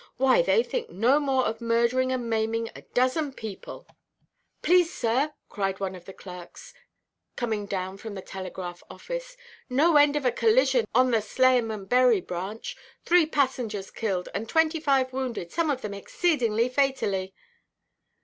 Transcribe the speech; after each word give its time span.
Why, 0.17 0.41
they 0.41 0.63
think 0.63 0.89
no 0.89 1.19
more 1.19 1.45
of 1.45 1.61
murdering 1.61 2.11
and 2.11 2.27
maiming 2.27 2.71
a 2.75 2.81
dozen 2.81 3.33
people——" 3.33 3.85
"Please, 4.63 4.91
sir," 4.91 5.35
cried 5.47 5.79
one 5.79 5.93
of 5.93 6.05
the 6.05 6.11
clerks, 6.13 6.73
coming 7.35 7.67
down 7.67 7.97
from 7.97 8.15
the 8.15 8.23
telegraph 8.23 8.81
office, 8.89 9.37
"no 9.69 9.97
end 9.97 10.15
of 10.15 10.25
a 10.25 10.31
collision 10.31 10.85
on 10.95 11.11
the 11.11 11.21
Slayham 11.21 11.69
and 11.71 11.87
Bury 11.87 12.19
Branch. 12.19 12.75
Three 13.05 13.27
passengers 13.27 13.91
killed, 13.91 14.27
and 14.33 14.49
twenty–five 14.49 15.13
wounded, 15.13 15.51
some 15.51 15.69
of 15.69 15.83
them 15.83 15.93
exceedingly 15.93 16.67
fatally." 16.67 17.35